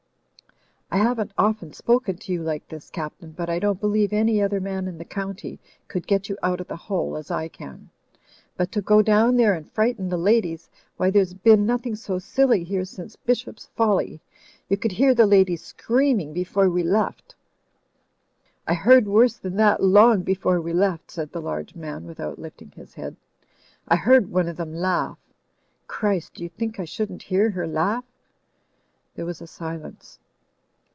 I 0.93 0.97
haven't 0.97 1.31
often 1.37 1.71
spoken 1.71 2.17
to 2.17 2.33
you 2.33 2.43
like 2.43 2.67
this, 2.67 2.89
Cap 2.89 3.13
tain, 3.17 3.31
but 3.31 3.49
I 3.49 3.59
don't 3.59 3.79
believe 3.79 4.11
any 4.11 4.41
other 4.41 4.59
man 4.59 4.89
in 4.89 4.97
the 4.97 5.05
coimty 5.05 5.57
could 5.87 6.05
get 6.05 6.27
you 6.27 6.37
out 6.43 6.59
of 6.59 6.67
the 6.67 6.75
hole 6.75 7.15
as 7.15 7.31
I 7.31 7.47
can. 7.47 7.89
But 8.57 8.73
to 8.73 8.81
go 8.81 9.01
down 9.01 9.37
there 9.37 9.53
and 9.53 9.71
frighten 9.71 10.09
the 10.09 10.17
ladies— 10.17 10.69
^why 10.99 11.09
there's 11.13 11.33
been 11.33 11.65
nothing 11.65 11.95
so 11.95 12.19
silly 12.19 12.65
here 12.65 12.83
since 12.83 13.15
Bishop's 13.15 13.67
Folly. 13.67 14.19
You 14.67 14.75
could 14.75 14.91
hear 14.91 15.15
the 15.15 15.25
ladies 15.25 15.63
screaming 15.63 16.33
before 16.33 16.69
we 16.69 16.83
left." 16.83 17.35
"I 18.67 18.73
heard 18.73 19.07
worse 19.07 19.37
than 19.37 19.55
that 19.55 19.81
long 19.81 20.23
before 20.23 20.59
we 20.59 20.73
left," 20.73 21.09
said 21.09 21.31
the 21.31 21.41
large 21.41 21.73
man, 21.73 22.05
without 22.05 22.37
lifting 22.37 22.71
his 22.71 22.95
head. 22.95 23.15
"I 23.87 23.95
heard 23.95 24.29
one 24.29 24.49
of 24.49 24.57
them 24.57 24.75
laugh.... 24.75 25.17
Christ, 25.87 26.33
do 26.33 26.43
you 26.43 26.49
think 26.49 26.81
I 26.81 26.85
shouldn't 26.85 27.23
hear 27.23 27.51
her 27.51 27.65
laugh?" 27.65 28.03
There 29.15 29.25
was 29.25 29.41
a 29.41 29.47
silence. 29.47 30.19